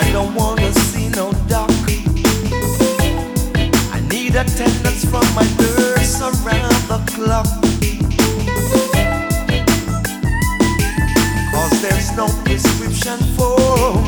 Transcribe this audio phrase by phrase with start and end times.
[0.00, 1.32] I don't wanna see no.
[3.96, 7.48] I need attendance from my nurse around the clock.
[11.82, 14.07] There's no prescription for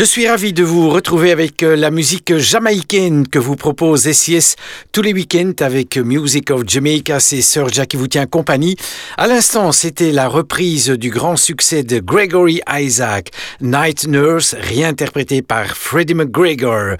[0.00, 4.56] Je suis ravi de vous retrouver avec euh, la musique jamaïcaine que vous propose SIS
[4.92, 7.20] tous les week-ends avec Music of Jamaica.
[7.20, 8.76] C'est Sir Jack qui vous tient compagnie.
[9.18, 13.28] À l'instant, c'était la reprise du grand succès de Gregory Isaac,
[13.60, 16.96] Night Nurse, réinterprété par Freddie McGregor.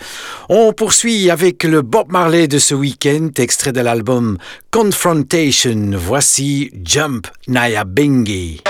[0.50, 4.36] On poursuit avec le Bob Marley de ce week-end, extrait de l'album
[4.70, 5.92] Confrontation.
[5.94, 8.60] Voici Jump Naya Bengi.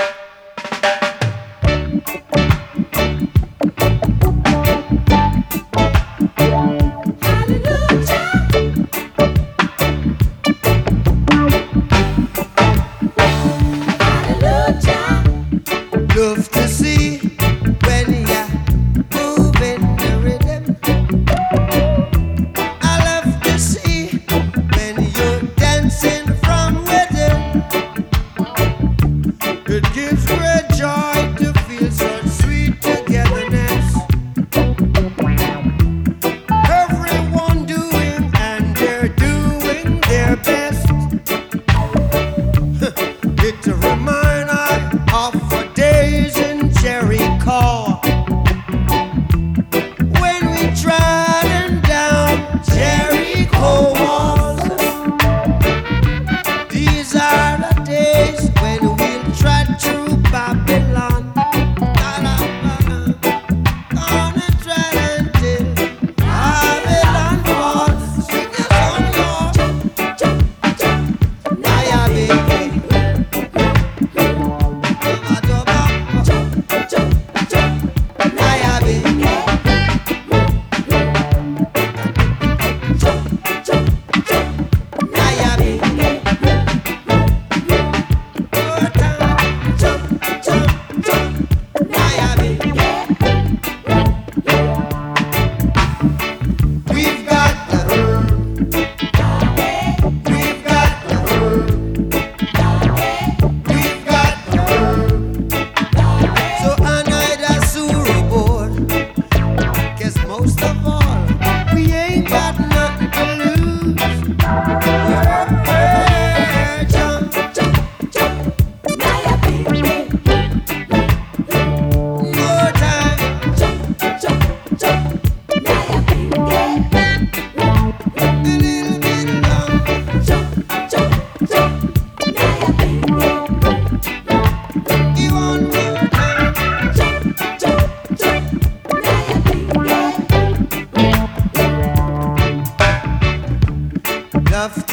[144.51, 144.91] Music of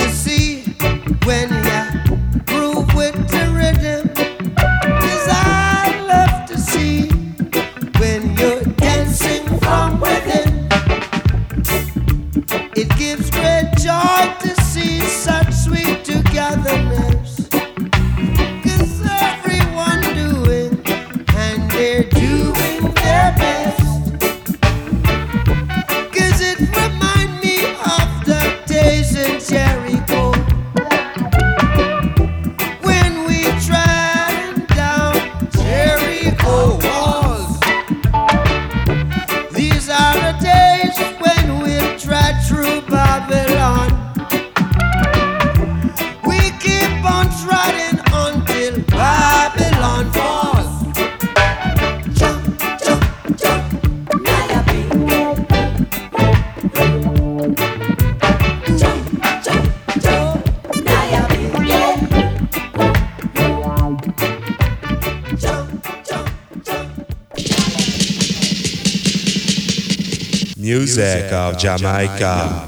[71.77, 72.68] Jamaica.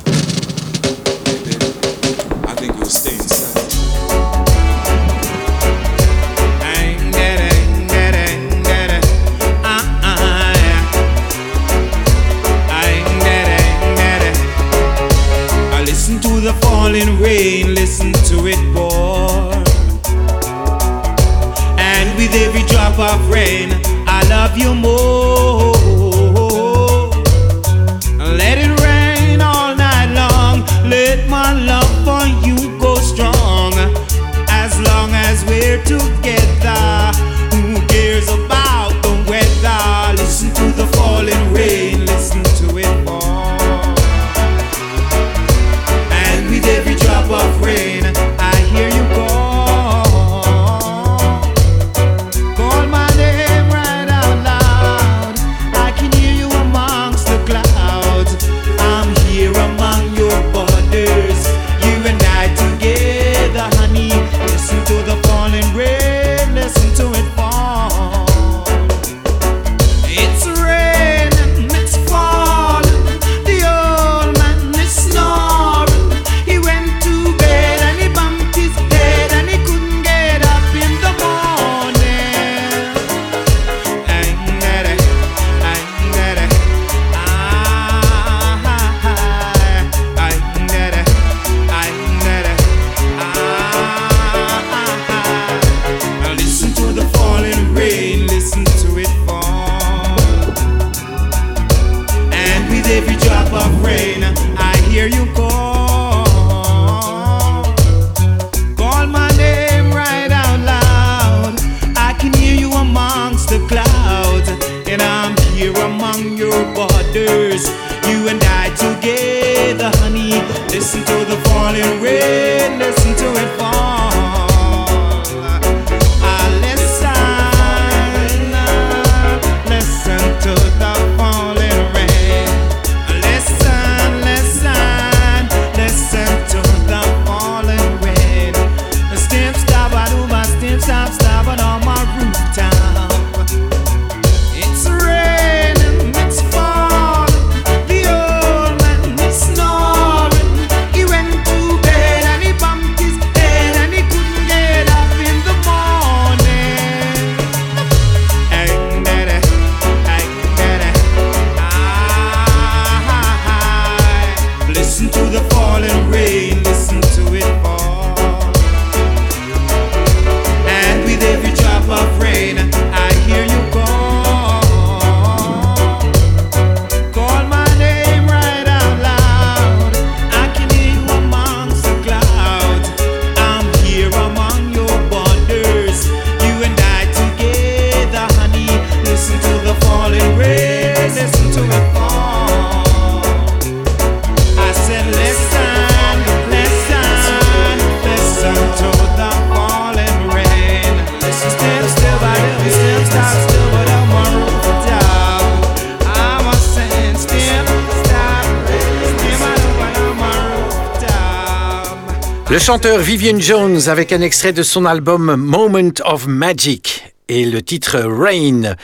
[213.03, 218.75] Vivian Jones avec un extrait de son album Moment of Magic et le titre Rain.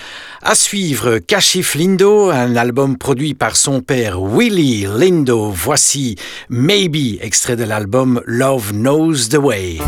[0.42, 5.50] À suivre, Kashif Lindo, un album produit par son père Willie Lindo.
[5.50, 6.16] Voici
[6.48, 9.78] Maybe, extrait de l'album Love Knows the Way.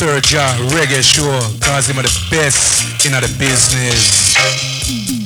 [0.00, 1.28] Jah Reggae Show
[1.60, 5.19] cause him are the best in the business.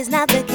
[0.00, 0.49] is not the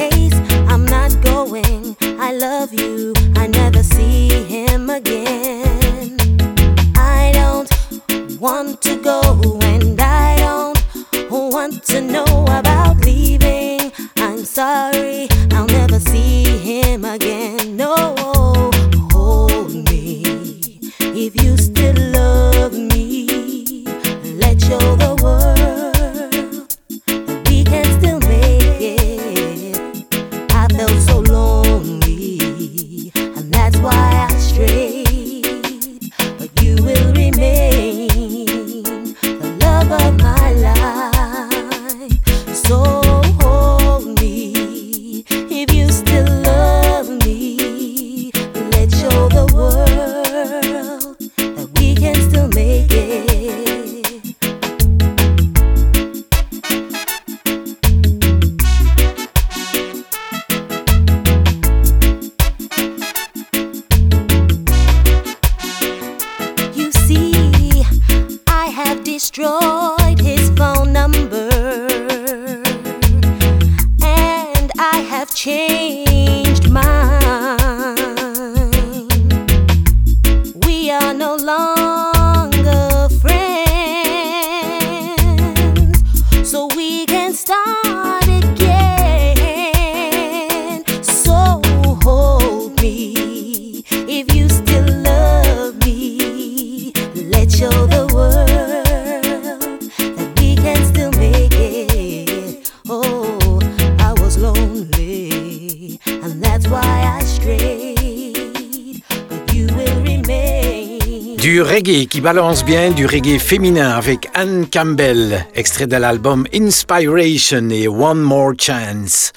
[111.64, 118.20] qui balance bien du reggae féminin avec Anne Campbell, extrait de l'album Inspiration et One
[118.20, 119.32] More Chance.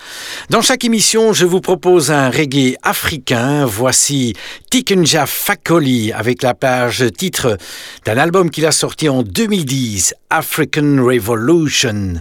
[0.51, 3.65] Dans chaque émission, je vous propose un reggae africain.
[3.67, 4.35] Voici
[4.69, 7.57] Tikenja Fakoli avec la page titre
[8.05, 12.15] d'un album qu'il a sorti en 2010, African Revolution.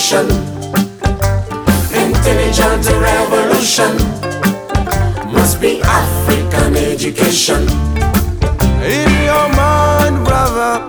[0.00, 0.26] revolution.
[1.92, 3.92] Intelligent revolution
[5.32, 7.62] must be African education.
[8.82, 10.88] In your mind, brother,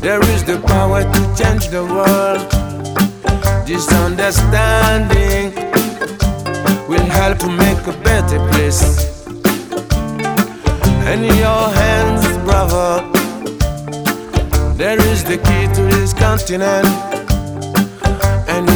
[0.00, 2.42] there is the power to change the world.
[3.66, 5.54] This understanding
[6.88, 9.14] will help make a better place.
[11.06, 13.02] In your hands, brother,
[14.76, 17.25] there is the key to this continent.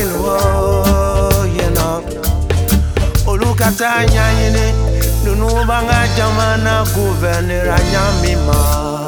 [0.00, 2.00] kilwo oh, yena
[3.26, 4.72] olukata nyanyini
[5.24, 8.99] nunu banga jamana guvernera nyamima.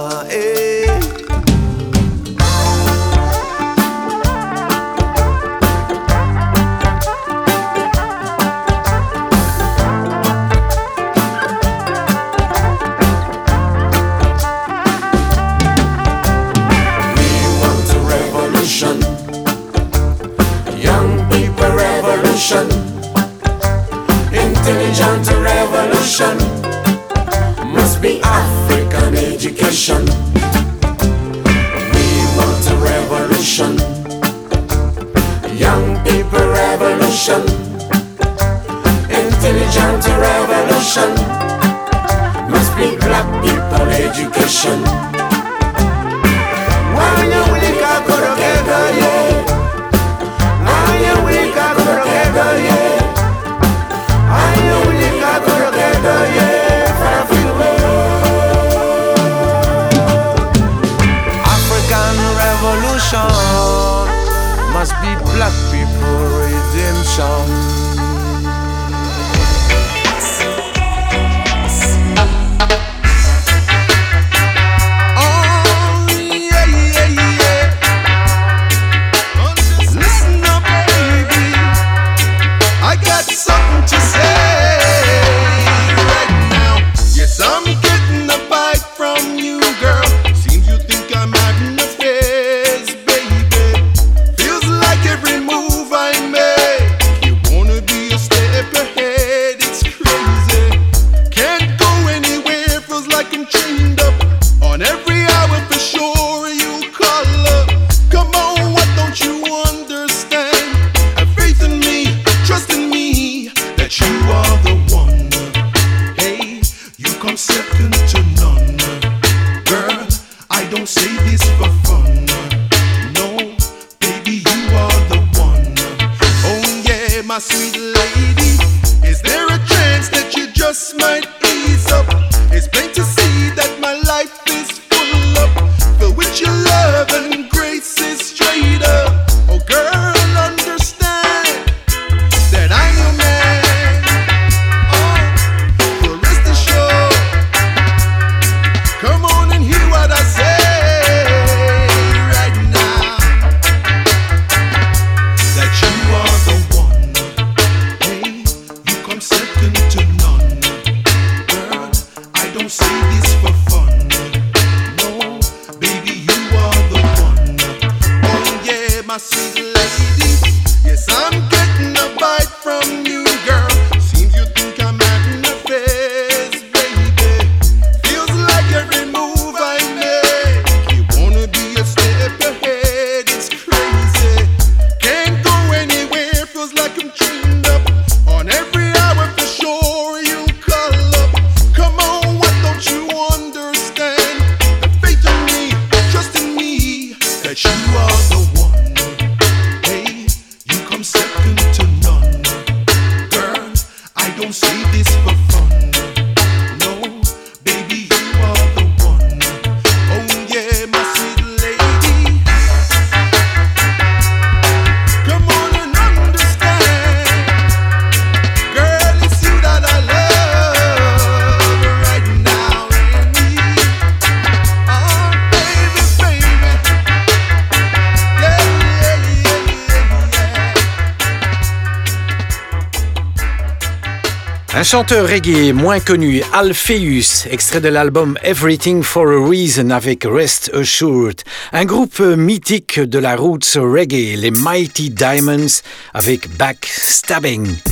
[234.92, 241.40] chanteur reggae moins connu Alpheus, extrait de l'album Everything for a Reason avec Rest Assured,
[241.72, 245.80] un groupe mythique de la roots reggae, les Mighty Diamonds
[246.12, 247.91] avec Backstabbing.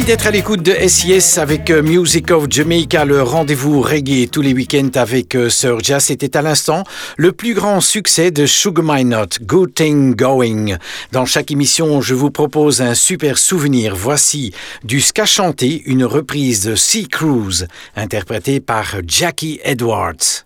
[0.00, 4.40] Merci d'être à l'écoute de SIS avec euh, Music of Jamaica, le rendez-vous reggae tous
[4.40, 6.04] les week-ends avec euh, Sir Jazz.
[6.04, 6.84] C'était à l'instant
[7.18, 10.78] le plus grand succès de Sugar My Not, Good Thing Going.
[11.12, 13.94] Dans chaque émission, je vous propose un super souvenir.
[13.94, 20.44] Voici du ska chanté, une reprise de Sea Cruise, interprétée par Jackie Edwards.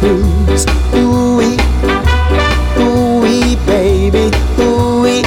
[0.00, 0.64] Cruise?
[0.94, 1.56] Ooh wee,
[2.78, 5.22] ooh wee, baby, ooh wee,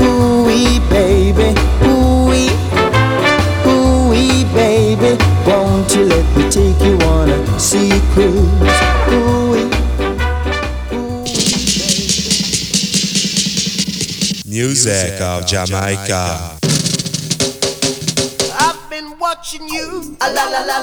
[0.00, 1.54] ooh wee, baby,
[1.84, 2.50] ooh wee,
[3.66, 5.18] ooh wee, baby.
[5.46, 8.78] Won't you let me take you on a sea cruise?
[9.12, 9.68] Ooh wee.
[14.46, 16.57] Music of Jamaica.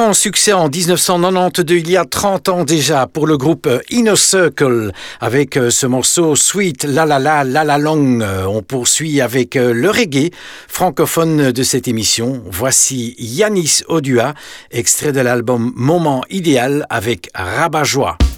[0.00, 4.92] grand succès en 1992, il y a 30 ans déjà, pour le groupe Inner Circle,
[5.20, 8.20] avec euh, ce morceau Sweet La La La La La Long.
[8.22, 10.30] Euh, On poursuit avec euh, le reggae
[10.68, 12.42] francophone de cette émission.
[12.46, 14.32] Voici Yanis Odua,
[14.70, 18.16] extrait de l'album Moment idéal avec Rabat-Joie.
[18.16, 18.29] Are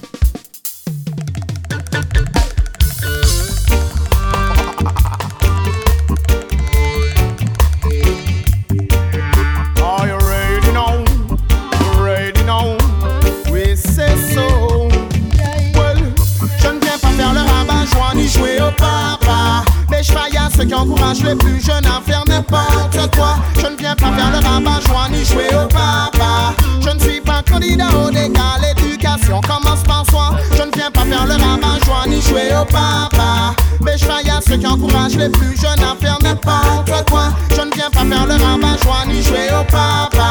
[20.63, 23.35] ceux qui encouragent les plus jeunes à faire n'importe quoi.
[23.57, 26.53] Je ne viens pas faire le rabat-joie ni jouer au papa.
[26.81, 30.31] Je ne suis pas candidat au dégât, l'éducation commence par soi.
[30.51, 33.55] Je ne viens pas faire le rabat-joie ni jouer au papa.
[33.81, 37.25] Mais je à ceux qui encouragent les plus jeunes à faire n'importe quoi.
[37.49, 40.22] Je ne viens pas faire le rabat-joie ni jouer au papa.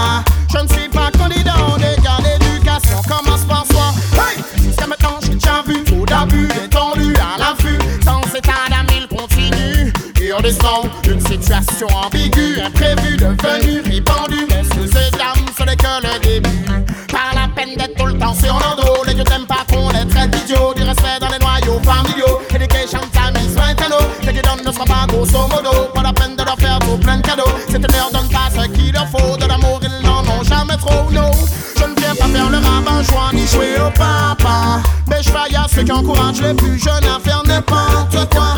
[10.44, 14.48] Et d'une situation ambiguë, imprévue, devenue répandue.
[14.74, 16.84] Sous ces dames, ce n'est que le début.
[17.12, 19.90] Par la peine d'être tout le temps sur leur dos, les dieux t'aiment pas qu'on
[19.90, 20.74] les traite d'idiots.
[20.74, 23.92] Du respect dans les noyaux familiaux, education, time is vital.
[24.24, 25.70] Les qui donnent ne sera pas grosso modo.
[25.94, 27.52] Pas la peine de leur faire trop plein de cadeaux.
[27.68, 29.36] C'est ne leur donne pas ce qu'il leur faut.
[29.36, 31.30] De l'amour, ils n'en ont jamais trop, non.
[31.76, 34.82] Je ne viens pas faire le rabat-joie ni jouer au papa.
[35.08, 38.51] Mais je faille à ceux qui encouragent les plus jeunes à faire n'importe quoi.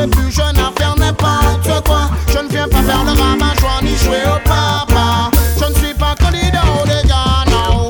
[0.00, 2.10] Les plus jeunes à faire n'importe quoi.
[2.28, 5.30] Je ne viens pas faire le rabat-joie ni jouer au papa.
[5.60, 7.88] Je ne suis pas candidat au dégât, non.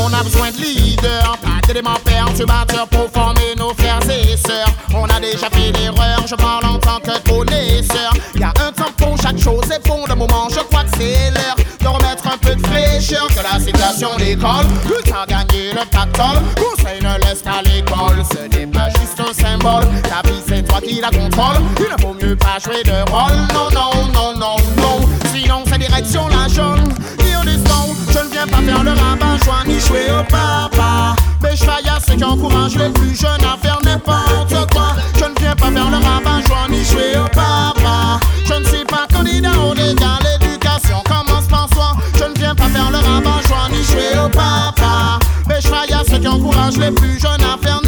[0.00, 4.72] On a besoin de leaders, pas d'éléments perturbateurs pour former nos frères et sœurs.
[4.94, 8.12] On a déjà fait l'erreur, je parle en tant que connaisseur.
[8.34, 11.30] Y a un temps pour chaque chose et pour le moment, je crois que c'est
[11.30, 13.26] l'heure de remettre un peu de fraîcheur.
[13.28, 16.42] Que la situation d'école, le temps gagner le pactole.
[16.56, 19.84] Conseil ne laisse qu'à l'école, ce n'est pas juste un symbole.
[20.02, 20.42] Ta vie,
[20.74, 21.62] toi qui la contrôle.
[21.78, 23.36] Il ne vaut mieux pas jouer de rôle.
[23.52, 25.08] Non, non, non, non, non.
[25.32, 26.84] Sinon, c'est direction la jaune.
[27.20, 31.16] Et on descend, je ne viens pas faire le rabat-joie ni jouer au papa.
[31.42, 34.94] Mais je à ceux qui encouragent les plus jeunes à faire n'importe quoi.
[35.18, 38.20] Je ne viens pas faire le rabat-joie ni jouer au papa.
[38.44, 41.92] Je ne suis pas candidat au dégât, l'éducation commence par soi.
[42.18, 45.18] Je ne viens pas faire le rabat-joie ni jouer au papa.
[45.46, 47.80] Mais je à ceux qui encouragent les plus jeunes à faire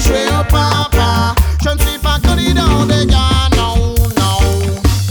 [0.00, 1.34] jouer au papa.
[1.62, 3.16] Je ne suis pas candidat au dégât,
[3.56, 4.38] non, non.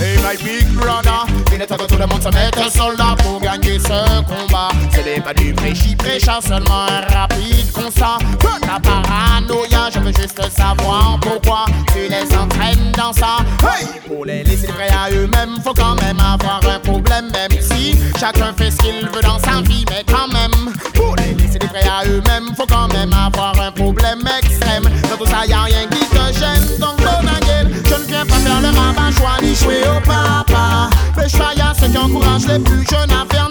[0.02, 3.40] Hey my big brother, il est temps que tout le monde se mette soldat pour
[3.40, 4.70] gagner ce combat.
[4.94, 8.18] Ce n'est pas du prêchi prêcha, seulement un rapide constat.
[8.40, 13.38] Que ta paranoïa, je veux juste savoir pourquoi tu les entraînes dans ça.
[13.64, 17.98] Hey, pour les laisser livrés à eux-mêmes, faut quand même avoir un problème, même si
[18.20, 20.74] chacun fait ce qu'il veut dans sa vie, mais quand même,
[21.74, 24.84] livrés à eux-mêmes, faut quand même avoir un problème extrême.
[25.10, 27.70] Dans tout ça, y a rien qui te gêne, donc bon again.
[27.86, 30.90] Je ne viens pas faire le rabat-joie ni jouer au papa.
[31.18, 33.49] Je faille à ceux qui encouragent les plus jeunes à faire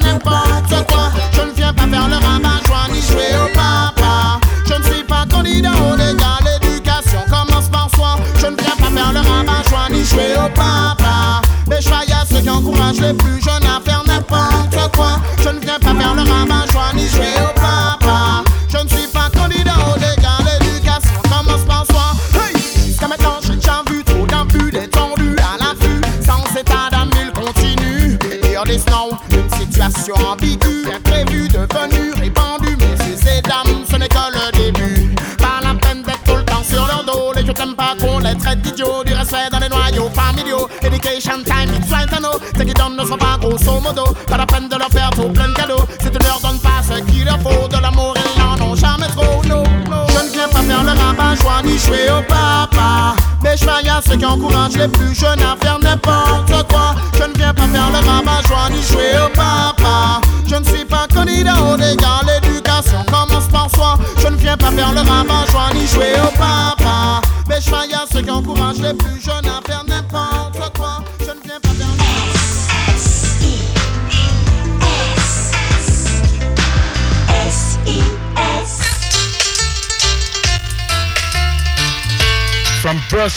[43.95, 45.85] Pas la peine de leur faire tout plein de cadeaux.
[46.01, 49.07] Si tu leur donnes pas ce qu'il leur faut, de l'amour ils n'en ont jamais
[49.09, 49.43] trop.
[49.49, 49.65] No.
[50.09, 53.17] Je ne viens pas faire le rabat joie ni jouer au papa.
[53.43, 56.97] Mais je à ceux qui encouragent les plus jeunes à faire n'importe quoi.
[57.19, 60.21] Je ne viens pas faire le rabat joie ni jouer au papa.
[60.47, 62.21] Je ne suis pas candidat au dégât.
[62.27, 63.97] L'éducation commence par soi.
[64.19, 66.28] Je ne viens pas faire le rabat joie ni jouer au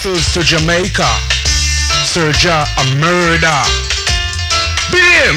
[0.02, 1.06] to Jamaica.
[2.04, 3.62] Sirja a murder.
[4.92, 5.36] Beat him!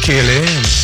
[0.00, 0.79] Kill him.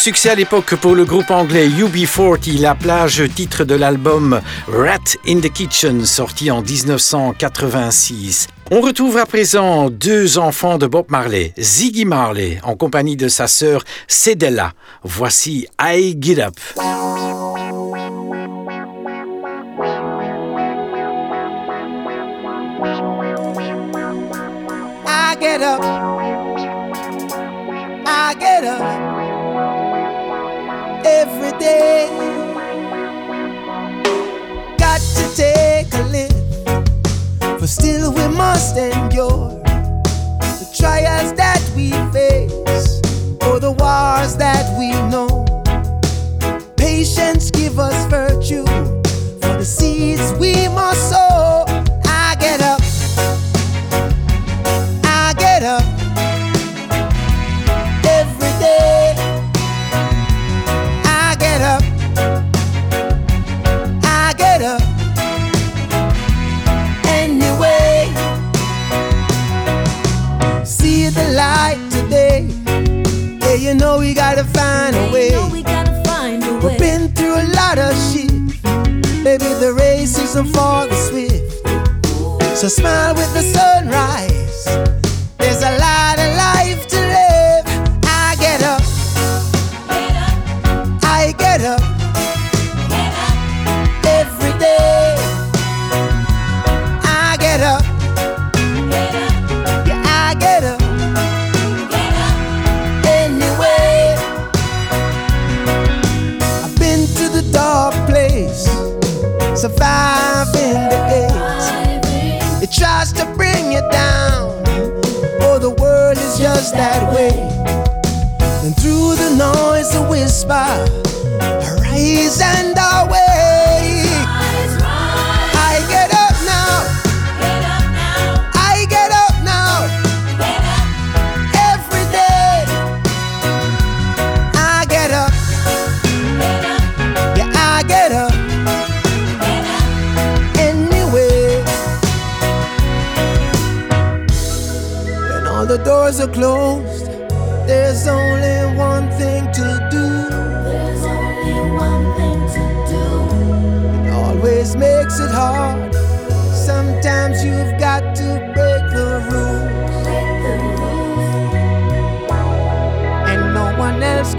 [0.00, 5.40] Succès à l'époque pour le groupe anglais UB40, la plage titre de l'album Rat in
[5.40, 8.46] the Kitchen, sorti en 1986.
[8.70, 13.46] On retrouve à présent deux enfants de Bob Marley, Ziggy Marley, en compagnie de sa
[13.46, 14.72] sœur Cedella.
[15.02, 16.54] Voici I Get Up.
[25.40, 25.80] Get up.
[28.06, 29.09] I get up
[31.04, 32.08] every day.
[34.78, 36.64] Got to take a lift,
[37.40, 39.50] but still we must endure
[40.60, 42.52] the trials that we face
[43.46, 45.44] or the wars that we know.
[46.76, 48.64] Patience give us virtue
[49.40, 51.19] for the seeds we must sow.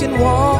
[0.04, 0.51] and walk.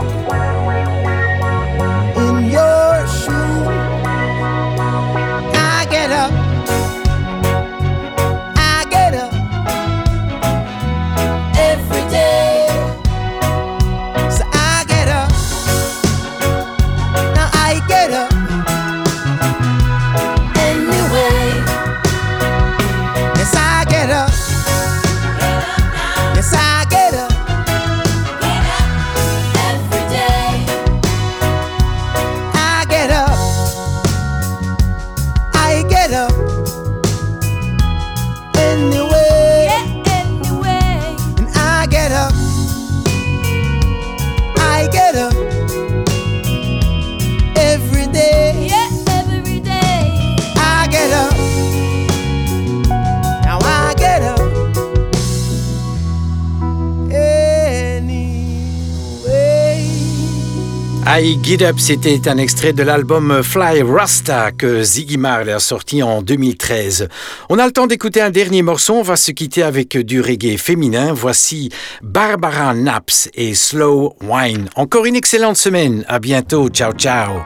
[61.24, 66.02] I Get Up, c'était un extrait de l'album Fly Rasta que Ziggy Marley a sorti
[66.02, 67.10] en 2013.
[67.50, 70.58] On a le temps d'écouter un dernier morceau, on va se quitter avec du reggae
[70.58, 71.14] féminin.
[71.14, 71.70] Voici
[72.02, 74.68] Barbara Naps et Slow Wine.
[74.76, 77.44] Encore une excellente semaine, à bientôt, ciao ciao.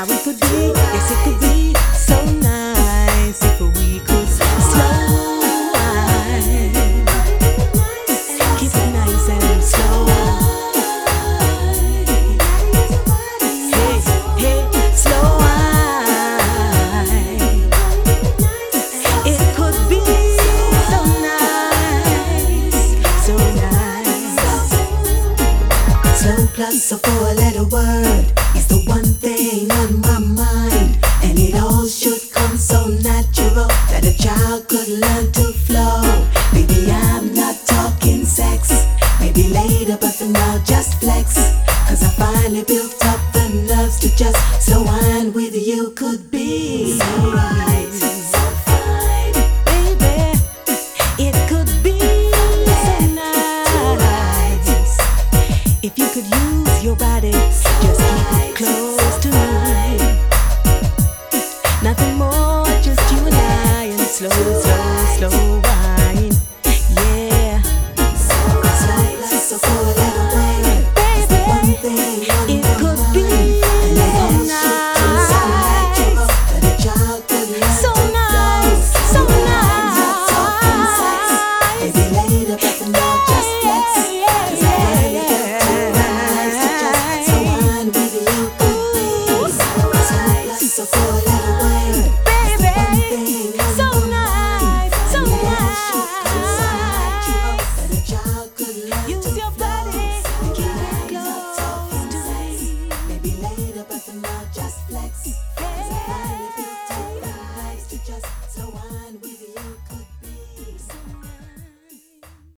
[0.00, 1.49] Now it could be, yes, it could be